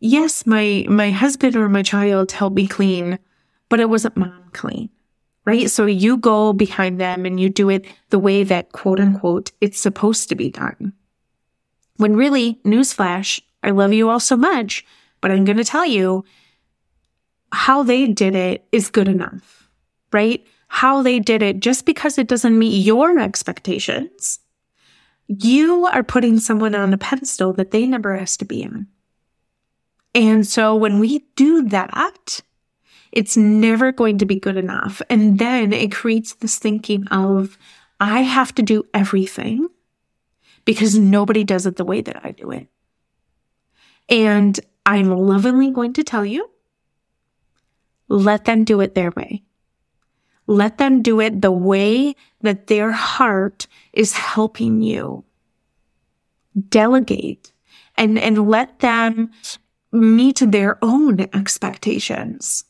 yes, 0.00 0.46
my, 0.46 0.84
my 0.88 1.10
husband 1.10 1.54
or 1.54 1.68
my 1.68 1.82
child 1.82 2.32
helped 2.32 2.56
me 2.56 2.66
clean, 2.66 3.18
but 3.68 3.80
it 3.80 3.88
wasn't 3.88 4.16
mom 4.16 4.50
clean 4.52 4.90
right? 5.48 5.70
So 5.70 5.86
you 5.86 6.18
go 6.18 6.52
behind 6.52 7.00
them 7.00 7.24
and 7.24 7.40
you 7.40 7.48
do 7.48 7.70
it 7.70 7.86
the 8.10 8.18
way 8.18 8.44
that 8.44 8.72
quote 8.72 9.00
unquote 9.00 9.50
it's 9.62 9.80
supposed 9.80 10.28
to 10.28 10.34
be 10.34 10.50
done. 10.50 10.92
When 11.96 12.16
really, 12.16 12.60
newsflash, 12.66 13.40
I 13.62 13.70
love 13.70 13.94
you 13.94 14.10
all 14.10 14.20
so 14.20 14.36
much, 14.36 14.84
but 15.22 15.30
I'm 15.30 15.46
going 15.46 15.56
to 15.56 15.64
tell 15.64 15.86
you 15.86 16.22
how 17.52 17.82
they 17.82 18.06
did 18.06 18.34
it 18.34 18.66
is 18.72 18.90
good 18.90 19.08
enough, 19.08 19.68
right? 20.12 20.46
How 20.68 21.02
they 21.02 21.18
did 21.18 21.42
it 21.42 21.60
just 21.60 21.86
because 21.86 22.18
it 22.18 22.28
doesn't 22.28 22.58
meet 22.58 22.84
your 22.84 23.18
expectations. 23.18 24.40
You 25.26 25.86
are 25.86 26.02
putting 26.02 26.38
someone 26.38 26.74
on 26.74 26.92
a 26.92 26.98
pedestal 26.98 27.52
that 27.54 27.70
they 27.70 27.86
never 27.86 28.16
asked 28.16 28.40
to 28.40 28.44
be 28.44 28.64
on. 28.64 28.86
And 30.14 30.46
so 30.46 30.74
when 30.74 30.98
we 30.98 31.26
do 31.36 31.68
that, 31.68 32.40
it's 33.12 33.36
never 33.36 33.92
going 33.92 34.18
to 34.18 34.26
be 34.26 34.38
good 34.38 34.56
enough. 34.56 35.00
And 35.08 35.38
then 35.38 35.72
it 35.72 35.92
creates 35.92 36.34
this 36.34 36.58
thinking 36.58 37.06
of, 37.08 37.58
I 38.00 38.20
have 38.20 38.54
to 38.56 38.62
do 38.62 38.84
everything 38.94 39.68
because 40.64 40.98
nobody 40.98 41.44
does 41.44 41.66
it 41.66 41.76
the 41.76 41.84
way 41.84 42.00
that 42.00 42.24
I 42.24 42.32
do 42.32 42.50
it. 42.50 42.68
And 44.08 44.58
I'm 44.86 45.10
lovingly 45.10 45.70
going 45.70 45.92
to 45.94 46.04
tell 46.04 46.24
you, 46.24 46.48
let 48.08 48.44
them 48.44 48.64
do 48.64 48.80
it 48.80 48.94
their 48.94 49.10
way. 49.10 49.42
Let 50.46 50.78
them 50.78 51.02
do 51.02 51.20
it 51.20 51.42
the 51.42 51.52
way 51.52 52.14
that 52.40 52.68
their 52.68 52.90
heart 52.90 53.66
is 53.92 54.14
helping 54.14 54.82
you. 54.82 55.24
Delegate 56.68 57.52
and, 57.96 58.18
and 58.18 58.48
let 58.48 58.78
them 58.78 59.30
meet 59.92 60.40
their 60.40 60.78
own 60.82 61.20
expectations. 61.34 62.64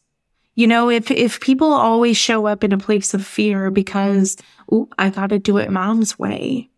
You 0.55 0.67
know, 0.67 0.91
if, 0.91 1.11
if 1.13 1.41
people 1.41 1.73
always 1.73 2.17
show 2.17 2.47
up 2.47 2.65
in 2.65 2.73
a 2.73 2.79
place 2.79 3.15
of 3.15 3.25
fear 3.25 3.71
because, 3.71 4.37
oh, 4.73 4.89
I 4.99 5.11
got 5.11 5.29
to 5.29 5.39
do 5.39 5.57
it 5.59 5.71
mom's 5.71 6.19
way, 6.19 6.69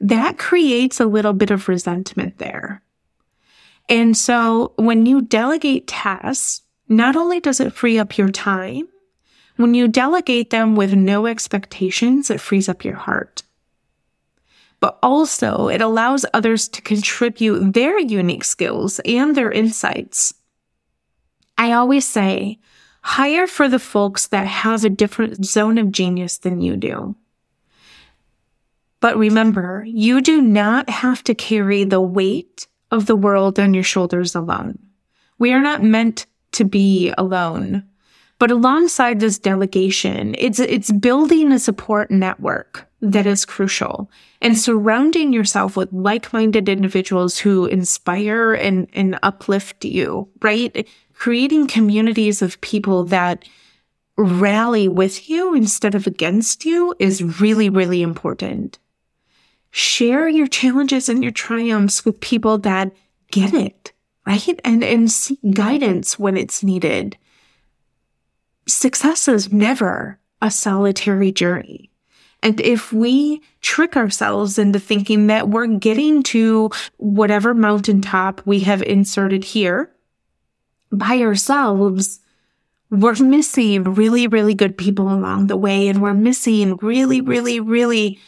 that 0.00 0.38
creates 0.38 0.98
a 0.98 1.06
little 1.06 1.34
bit 1.34 1.50
of 1.50 1.68
resentment 1.68 2.38
there. 2.38 2.82
And 3.88 4.16
so 4.16 4.72
when 4.76 5.04
you 5.04 5.20
delegate 5.20 5.86
tasks, 5.86 6.62
not 6.96 7.16
only 7.16 7.40
does 7.40 7.60
it 7.60 7.72
free 7.72 7.98
up 7.98 8.18
your 8.18 8.30
time, 8.30 8.88
when 9.56 9.74
you 9.74 9.88
delegate 9.88 10.50
them 10.50 10.76
with 10.76 10.94
no 10.94 11.26
expectations, 11.26 12.30
it 12.30 12.40
frees 12.40 12.68
up 12.68 12.84
your 12.84 12.96
heart. 12.96 13.42
But 14.80 14.98
also 15.02 15.68
it 15.68 15.80
allows 15.80 16.26
others 16.34 16.68
to 16.68 16.82
contribute 16.82 17.72
their 17.72 17.98
unique 17.98 18.44
skills 18.44 18.98
and 19.00 19.34
their 19.34 19.50
insights. 19.50 20.34
I 21.56 21.72
always 21.72 22.06
say, 22.06 22.58
hire 23.02 23.46
for 23.46 23.68
the 23.68 23.78
folks 23.78 24.26
that 24.28 24.46
have 24.46 24.84
a 24.84 24.90
different 24.90 25.44
zone 25.44 25.78
of 25.78 25.92
genius 25.92 26.38
than 26.38 26.60
you 26.60 26.76
do. 26.76 27.14
But 29.00 29.16
remember, 29.16 29.84
you 29.86 30.20
do 30.20 30.40
not 30.40 30.88
have 30.88 31.24
to 31.24 31.34
carry 31.34 31.84
the 31.84 32.00
weight 32.00 32.66
of 32.90 33.06
the 33.06 33.16
world 33.16 33.58
on 33.58 33.74
your 33.74 33.82
shoulders 33.82 34.34
alone. 34.34 34.78
We 35.38 35.52
are 35.52 35.60
not 35.60 35.82
meant 35.82 36.26
to 36.52 36.64
be 36.64 37.12
alone. 37.18 37.84
But 38.38 38.50
alongside 38.50 39.20
this 39.20 39.38
delegation, 39.38 40.34
it's, 40.36 40.58
it's 40.58 40.90
building 40.90 41.52
a 41.52 41.58
support 41.58 42.10
network 42.10 42.88
that 43.00 43.26
is 43.26 43.44
crucial 43.44 44.10
and 44.40 44.58
surrounding 44.58 45.32
yourself 45.32 45.76
with 45.76 45.92
like-minded 45.92 46.68
individuals 46.68 47.38
who 47.38 47.66
inspire 47.66 48.52
and, 48.52 48.88
and 48.94 49.18
uplift 49.22 49.84
you, 49.84 50.28
right? 50.40 50.88
Creating 51.14 51.66
communities 51.66 52.42
of 52.42 52.60
people 52.60 53.04
that 53.04 53.44
rally 54.16 54.88
with 54.88 55.28
you 55.28 55.54
instead 55.54 55.94
of 55.94 56.06
against 56.06 56.64
you 56.64 56.94
is 56.98 57.40
really, 57.40 57.68
really 57.68 58.02
important. 58.02 58.78
Share 59.70 60.28
your 60.28 60.46
challenges 60.46 61.08
and 61.08 61.22
your 61.22 61.32
triumphs 61.32 62.04
with 62.04 62.20
people 62.20 62.58
that 62.58 62.92
get 63.30 63.54
it, 63.54 63.91
right? 64.26 64.60
And, 64.64 64.84
and 64.84 65.10
seek 65.10 65.38
guidance 65.52 66.18
when 66.18 66.36
it's 66.36 66.62
needed 66.62 67.16
success 68.66 69.28
is 69.28 69.52
never 69.52 70.18
a 70.40 70.50
solitary 70.50 71.32
journey. 71.32 71.90
And 72.42 72.60
if 72.60 72.92
we 72.92 73.40
trick 73.60 73.96
ourselves 73.96 74.58
into 74.58 74.80
thinking 74.80 75.28
that 75.28 75.48
we're 75.48 75.66
getting 75.66 76.22
to 76.24 76.70
whatever 76.96 77.54
mountaintop 77.54 78.44
we 78.44 78.60
have 78.60 78.82
inserted 78.82 79.44
here 79.44 79.92
by 80.90 81.18
ourselves, 81.20 82.18
we're 82.90 83.14
missing 83.14 83.84
really, 83.84 84.26
really 84.26 84.54
good 84.54 84.76
people 84.76 85.12
along 85.12 85.46
the 85.46 85.56
way. 85.56 85.86
And 85.86 86.02
we're 86.02 86.14
missing 86.14 86.76
really, 86.82 87.20
really, 87.20 87.60
really 87.60 88.18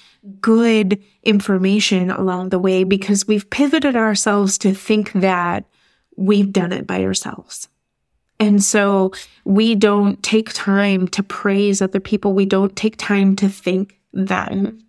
good 0.41 1.03
information 1.25 2.11
along 2.11 2.51
the 2.51 2.59
way 2.59 2.85
because 2.85 3.27
we've 3.27 3.51
pivoted 3.51 3.97
ourselves 3.97 4.57
to 4.59 4.73
think 4.73 5.13
that 5.13 5.65
we've 6.17 6.53
done 6.53 6.73
it 6.73 6.87
by 6.87 7.05
ourselves. 7.05 7.69
And 8.41 8.63
so 8.63 9.13
we 9.45 9.75
don't 9.75 10.23
take 10.23 10.53
time 10.53 11.09
to 11.09 11.23
praise 11.23 11.81
other 11.81 12.01
people. 12.01 12.35
We 12.35 12.47
don't 12.47 12.75
take 12.75 12.97
time 12.97 13.37
to 13.37 13.49
thank 13.49 13.99
them. 14.13 14.85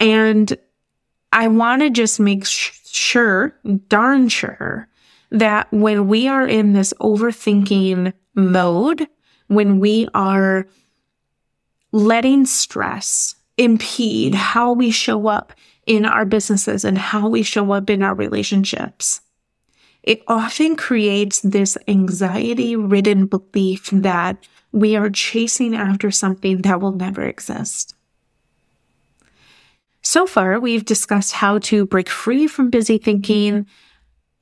And 0.00 0.56
I 1.32 1.48
want 1.48 1.82
to 1.82 1.90
just 1.90 2.20
make 2.20 2.46
sh- 2.46 2.70
sure, 2.84 3.54
darn 3.88 4.28
sure, 4.28 4.88
that 5.30 5.70
when 5.72 6.08
we 6.08 6.28
are 6.28 6.46
in 6.46 6.72
this 6.72 6.94
overthinking 7.00 8.12
mode, 8.34 9.06
when 9.48 9.80
we 9.80 10.08
are 10.14 10.66
letting 11.92 12.46
stress 12.46 13.34
impede 13.56 14.34
how 14.34 14.72
we 14.72 14.90
show 14.90 15.26
up 15.26 15.52
in 15.86 16.04
our 16.04 16.24
businesses 16.24 16.84
and 16.84 16.96
how 16.96 17.28
we 17.28 17.42
show 17.42 17.72
up 17.72 17.90
in 17.90 18.02
our 18.02 18.14
relationships, 18.14 19.20
it 20.08 20.22
often 20.26 20.74
creates 20.74 21.42
this 21.42 21.76
anxiety 21.86 22.74
ridden 22.74 23.26
belief 23.26 23.90
that 23.90 24.38
we 24.72 24.96
are 24.96 25.10
chasing 25.10 25.74
after 25.74 26.10
something 26.10 26.62
that 26.62 26.80
will 26.80 26.92
never 26.92 27.26
exist. 27.26 27.94
So 30.00 30.26
far, 30.26 30.58
we've 30.60 30.86
discussed 30.86 31.34
how 31.34 31.58
to 31.58 31.84
break 31.84 32.08
free 32.08 32.46
from 32.46 32.70
busy 32.70 32.96
thinking, 32.96 33.66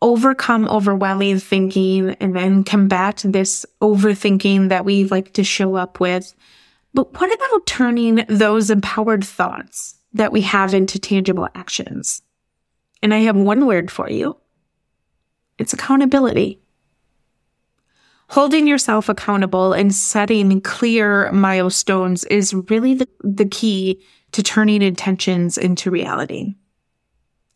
overcome 0.00 0.68
overwhelming 0.68 1.40
thinking, 1.40 2.10
and 2.20 2.36
then 2.36 2.62
combat 2.62 3.24
this 3.26 3.66
overthinking 3.82 4.68
that 4.68 4.84
we 4.84 5.06
like 5.06 5.32
to 5.32 5.42
show 5.42 5.74
up 5.74 5.98
with. 5.98 6.32
But 6.94 7.12
what 7.18 7.34
about 7.34 7.66
turning 7.66 8.24
those 8.28 8.70
empowered 8.70 9.24
thoughts 9.24 9.96
that 10.12 10.30
we 10.30 10.42
have 10.42 10.74
into 10.74 11.00
tangible 11.00 11.48
actions? 11.56 12.22
And 13.02 13.12
I 13.12 13.18
have 13.18 13.34
one 13.34 13.66
word 13.66 13.90
for 13.90 14.08
you 14.08 14.36
it's 15.58 15.72
accountability. 15.72 16.60
Holding 18.30 18.66
yourself 18.66 19.08
accountable 19.08 19.72
and 19.72 19.94
setting 19.94 20.60
clear 20.60 21.30
milestones 21.32 22.24
is 22.24 22.54
really 22.68 22.94
the, 22.94 23.08
the 23.20 23.46
key 23.46 24.02
to 24.32 24.42
turning 24.42 24.82
intentions 24.82 25.56
into 25.56 25.90
reality. 25.90 26.54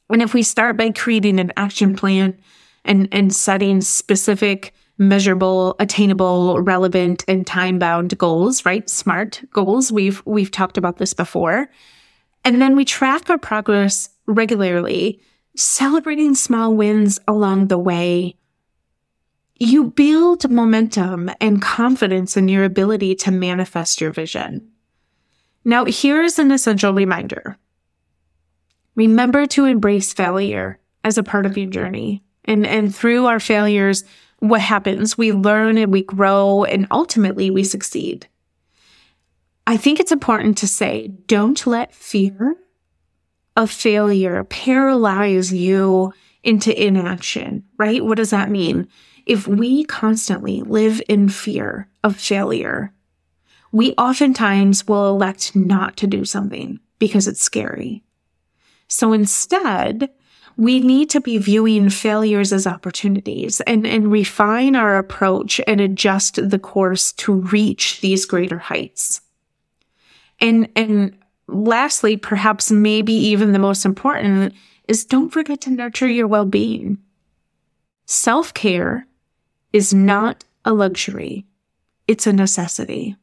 And 0.09 0.23
if 0.23 0.33
we 0.33 0.43
start 0.43 0.77
by 0.77 0.91
creating 0.91 1.41
an 1.41 1.53
action 1.57 1.97
plan 1.97 2.39
and, 2.85 3.09
and 3.13 3.35
setting 3.35 3.81
specific, 3.81 4.73
measurable, 4.97 5.77
attainable, 5.79 6.61
relevant, 6.61 7.25
and 7.27 7.47
time 7.47 7.79
bound 7.79 8.17
goals, 8.19 8.65
right? 8.65 8.89
Smart 8.89 9.43
goals. 9.53 9.91
We've, 9.91 10.23
we've 10.25 10.51
talked 10.51 10.79
about 10.79 10.99
this 10.99 11.15
before. 11.15 11.69
And 12.45 12.61
then 12.61 12.77
we 12.77 12.85
track 12.85 13.29
our 13.29 13.39
progress 13.39 14.09
regularly 14.27 15.21
celebrating 15.57 16.35
small 16.35 16.75
wins 16.75 17.19
along 17.27 17.69
the 17.69 17.79
way, 17.79 18.37
you 19.57 19.91
build 19.91 20.51
momentum 20.51 21.31
and 21.41 21.61
confidence 21.61 22.37
in 22.37 22.49
your 22.49 22.65
ability 22.65 23.15
to 23.15 23.31
manifest 23.31 24.01
your 24.01 24.11
vision. 24.11 24.71
Now, 25.65 25.85
here's 25.85 26.39
an 26.39 26.51
essential 26.51 26.95
reminder. 26.95 27.59
Remember 28.95 29.47
to 29.47 29.67
embrace 29.67 30.13
failure 30.13 30.79
as 31.05 31.19
a 31.19 31.23
part 31.23 31.47
of 31.47 31.59
your 31.59 31.69
journey. 31.69 32.23
And, 32.45 32.67
and 32.67 32.95
through 32.95 33.27
our 33.27 33.41
failures, 33.41 34.05
what 34.39 34.63
happens? 34.63 35.19
We 35.19 35.33
learn 35.33 35.77
and 35.77 35.93
we 35.93 36.03
grow 36.03 36.65
and 36.65 36.87
ultimately 36.91 37.51
we 37.51 37.65
succeed. 37.65 38.27
I 39.67 39.77
think 39.77 40.01
it's 40.01 40.13
important 40.13 40.59
to 40.59 40.67
say, 40.67 41.09
don't 41.27 41.67
let 41.67 41.95
fear 41.95 42.57
of 43.61 43.71
failure 43.71 44.43
paralyze 44.45 45.53
you 45.53 46.15
into 46.43 46.83
inaction, 46.83 47.63
right? 47.77 48.03
What 48.03 48.17
does 48.17 48.31
that 48.31 48.51
mean? 48.51 48.89
If 49.27 49.47
we 49.47 49.85
constantly 49.85 50.63
live 50.63 51.03
in 51.11 51.29
fear 51.29 51.87
of 52.03 52.17
failure, 52.17 52.95
we 53.71 53.93
oftentimes 53.93 54.89
will 54.89 55.11
elect 55.11 55.55
not 55.55 55.99
to 55.99 56.07
do 56.07 56.25
something 56.25 56.81
because 56.99 57.29
it's 57.29 57.43
scary. 57.43 58.03
So 58.89 59.13
instead, 59.13 60.09
we 60.57 60.81
need 60.81 61.11
to 61.11 61.21
be 61.21 61.37
viewing 61.37 61.91
failures 61.91 62.55
as 62.55 62.67
opportunities 62.67 63.61
and, 63.63 63.87
and 63.87 64.11
refine 64.11 64.75
our 64.75 64.97
approach 64.97 65.61
and 65.67 65.83
adjust 65.83 66.49
the 66.49 66.59
course 66.59 67.13
to 67.13 67.35
reach 67.35 68.01
these 68.01 68.25
greater 68.25 68.59
heights. 68.59 69.21
And, 70.41 70.71
and 70.75 71.20
lastly, 71.53 72.17
perhaps 72.17 72.71
maybe 72.71 73.13
even 73.13 73.53
the 73.53 73.59
most 73.59 73.85
important 73.85 74.55
is 74.89 75.05
don't 75.05 75.31
forget 75.31 75.61
to 75.63 75.71
nurture 75.71 76.09
your 76.09 76.27
well-being. 76.27 76.99
Self-care 78.07 79.07
is 79.73 79.95
not 79.95 80.45
a 80.65 80.73
luxury. 80.73 81.47
It's 82.09 82.27
a 82.27 82.33
necessity. 82.33 83.17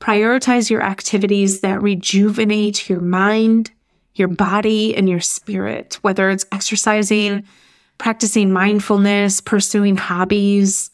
Prioritize 0.00 0.70
your 0.70 0.82
activities 0.82 1.60
that 1.60 1.82
rejuvenate 1.82 2.88
your 2.88 3.00
mind, 3.00 3.70
your 4.14 4.28
body, 4.28 4.96
and 4.96 5.08
your 5.08 5.20
spirit, 5.20 5.98
whether 6.00 6.30
it's 6.30 6.46
exercising, 6.52 7.44
practicing 7.98 8.50
mindfulness, 8.50 9.42
pursuing 9.42 9.96
hobbies, 9.96 10.90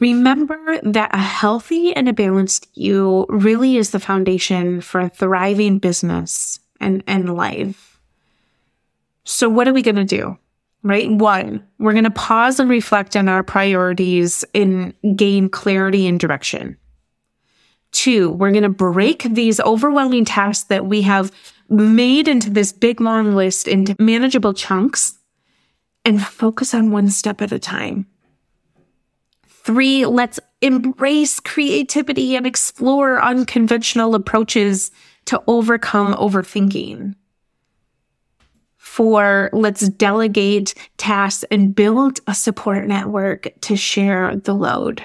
Remember 0.00 0.80
that 0.82 1.14
a 1.14 1.18
healthy 1.18 1.94
and 1.94 2.08
a 2.08 2.12
balanced 2.12 2.68
you 2.74 3.26
really 3.28 3.76
is 3.76 3.90
the 3.90 4.00
foundation 4.00 4.80
for 4.80 5.00
a 5.00 5.08
thriving 5.08 5.78
business 5.78 6.58
and, 6.80 7.02
and 7.06 7.36
life. 7.36 7.98
So 9.24 9.48
what 9.48 9.68
are 9.68 9.72
we 9.72 9.82
going 9.82 9.94
to 9.96 10.04
do? 10.04 10.36
Right? 10.82 11.10
One, 11.10 11.64
we're 11.78 11.92
going 11.92 12.04
to 12.04 12.10
pause 12.10 12.60
and 12.60 12.68
reflect 12.68 13.16
on 13.16 13.28
our 13.28 13.42
priorities 13.42 14.44
and 14.54 14.92
gain 15.16 15.48
clarity 15.48 16.06
and 16.06 16.20
direction. 16.20 16.76
Two, 17.92 18.30
we're 18.30 18.50
going 18.50 18.64
to 18.64 18.68
break 18.68 19.22
these 19.22 19.60
overwhelming 19.60 20.24
tasks 20.24 20.64
that 20.64 20.84
we 20.84 21.02
have 21.02 21.32
made 21.70 22.28
into 22.28 22.50
this 22.50 22.72
big 22.72 23.00
long 23.00 23.34
list 23.34 23.68
into 23.68 23.96
manageable 23.98 24.52
chunks 24.52 25.16
and 26.04 26.22
focus 26.22 26.74
on 26.74 26.90
one 26.90 27.08
step 27.08 27.40
at 27.40 27.52
a 27.52 27.58
time. 27.58 28.06
Three, 29.64 30.04
let's 30.04 30.38
embrace 30.60 31.40
creativity 31.40 32.36
and 32.36 32.46
explore 32.46 33.22
unconventional 33.22 34.14
approaches 34.14 34.90
to 35.24 35.42
overcome 35.46 36.14
overthinking. 36.14 37.14
Four, 38.76 39.48
let's 39.54 39.88
delegate 39.88 40.74
tasks 40.98 41.44
and 41.50 41.74
build 41.74 42.20
a 42.26 42.34
support 42.34 42.86
network 42.86 43.48
to 43.62 43.74
share 43.74 44.36
the 44.36 44.54
load. 44.54 45.02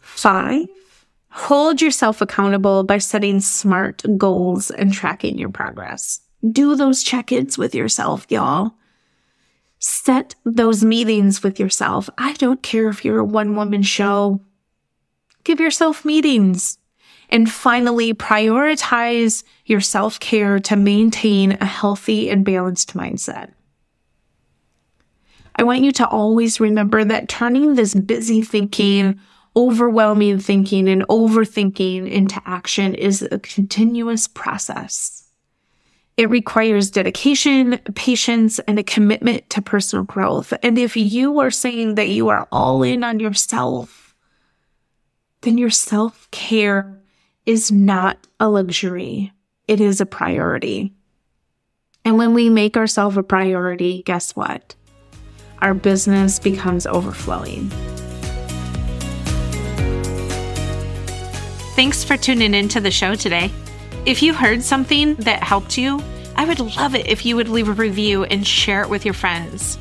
Five, 0.00 0.68
hold 1.28 1.82
yourself 1.82 2.20
accountable 2.20 2.84
by 2.84 2.98
setting 2.98 3.40
smart 3.40 4.04
goals 4.16 4.70
and 4.70 4.92
tracking 4.92 5.38
your 5.38 5.50
progress. 5.50 6.20
Do 6.52 6.76
those 6.76 7.02
check 7.02 7.32
ins 7.32 7.58
with 7.58 7.74
yourself, 7.74 8.26
y'all. 8.28 8.76
Set 9.84 10.36
those 10.44 10.84
meetings 10.84 11.42
with 11.42 11.58
yourself. 11.58 12.08
I 12.16 12.34
don't 12.34 12.62
care 12.62 12.88
if 12.88 13.04
you're 13.04 13.18
a 13.18 13.24
one 13.24 13.56
woman 13.56 13.82
show. 13.82 14.40
Give 15.42 15.58
yourself 15.58 16.04
meetings 16.04 16.78
And 17.28 17.50
finally, 17.50 18.14
prioritize 18.14 19.42
your 19.66 19.80
self 19.80 20.20
care 20.20 20.60
to 20.60 20.76
maintain 20.76 21.52
a 21.60 21.64
healthy 21.64 22.30
and 22.30 22.44
balanced 22.44 22.94
mindset. 22.94 23.54
I 25.56 25.64
want 25.64 25.80
you 25.80 25.90
to 25.92 26.06
always 26.06 26.60
remember 26.60 27.02
that 27.04 27.28
turning 27.28 27.74
this 27.74 27.92
busy 27.92 28.40
thinking, 28.40 29.18
overwhelming 29.56 30.38
thinking, 30.38 30.88
and 30.88 31.04
overthinking 31.08 32.08
into 32.08 32.40
action 32.46 32.94
is 32.94 33.22
a 33.32 33.40
continuous 33.40 34.28
process. 34.28 35.21
It 36.16 36.28
requires 36.28 36.90
dedication, 36.90 37.78
patience, 37.94 38.58
and 38.60 38.78
a 38.78 38.82
commitment 38.82 39.48
to 39.50 39.62
personal 39.62 40.04
growth. 40.04 40.52
And 40.62 40.78
if 40.78 40.96
you 40.96 41.40
are 41.40 41.50
saying 41.50 41.94
that 41.94 42.08
you 42.08 42.28
are 42.28 42.46
all 42.52 42.82
in 42.82 43.02
on 43.02 43.18
yourself, 43.18 44.14
then 45.40 45.56
your 45.56 45.70
self 45.70 46.30
care 46.30 47.00
is 47.46 47.72
not 47.72 48.18
a 48.38 48.48
luxury. 48.48 49.32
It 49.66 49.80
is 49.80 50.00
a 50.00 50.06
priority. 50.06 50.92
And 52.04 52.18
when 52.18 52.34
we 52.34 52.50
make 52.50 52.76
ourselves 52.76 53.16
a 53.16 53.22
priority, 53.22 54.02
guess 54.02 54.36
what? 54.36 54.74
Our 55.60 55.72
business 55.72 56.38
becomes 56.38 56.86
overflowing. 56.86 57.70
Thanks 61.74 62.04
for 62.04 62.16
tuning 62.16 62.54
into 62.54 62.80
the 62.80 62.90
show 62.90 63.14
today. 63.14 63.50
If 64.04 64.20
you 64.20 64.34
heard 64.34 64.64
something 64.64 65.14
that 65.16 65.44
helped 65.44 65.78
you, 65.78 66.02
I 66.34 66.44
would 66.44 66.58
love 66.58 66.96
it 66.96 67.06
if 67.06 67.24
you 67.24 67.36
would 67.36 67.48
leave 67.48 67.68
a 67.68 67.72
review 67.72 68.24
and 68.24 68.44
share 68.44 68.82
it 68.82 68.88
with 68.88 69.04
your 69.04 69.14
friends. 69.14 69.78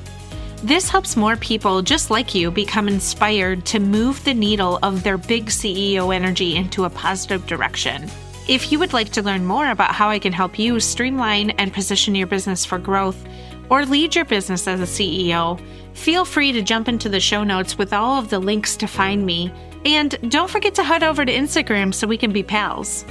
This 0.57 0.89
helps 0.89 1.17
more 1.17 1.35
people 1.37 1.81
just 1.81 2.11
like 2.11 2.35
you 2.35 2.51
become 2.51 2.87
inspired 2.87 3.65
to 3.65 3.79
move 3.79 4.23
the 4.23 4.35
needle 4.35 4.77
of 4.83 5.01
their 5.01 5.17
big 5.17 5.47
CEO 5.47 6.13
energy 6.13 6.55
into 6.55 6.85
a 6.85 6.89
positive 6.91 7.47
direction. 7.47 8.07
If 8.47 8.71
you 8.71 8.77
would 8.77 8.93
like 8.93 9.09
to 9.13 9.23
learn 9.23 9.43
more 9.43 9.71
about 9.71 9.95
how 9.95 10.09
I 10.09 10.19
can 10.19 10.33
help 10.33 10.59
you 10.59 10.79
streamline 10.79 11.49
and 11.51 11.73
position 11.73 12.13
your 12.13 12.27
business 12.27 12.63
for 12.63 12.77
growth 12.77 13.27
or 13.71 13.87
lead 13.87 14.13
your 14.13 14.25
business 14.25 14.67
as 14.67 14.81
a 14.81 14.83
CEO, 14.83 15.59
feel 15.95 16.25
free 16.25 16.51
to 16.51 16.61
jump 16.61 16.87
into 16.87 17.09
the 17.09 17.19
show 17.19 17.43
notes 17.43 17.75
with 17.75 17.91
all 17.91 18.19
of 18.19 18.29
the 18.29 18.37
links 18.37 18.75
to 18.77 18.85
find 18.85 19.25
me. 19.25 19.51
And 19.83 20.15
don't 20.29 20.49
forget 20.49 20.75
to 20.75 20.83
head 20.83 21.01
over 21.01 21.25
to 21.25 21.33
Instagram 21.33 21.91
so 21.91 22.05
we 22.05 22.17
can 22.17 22.31
be 22.31 22.43
pals. 22.43 23.03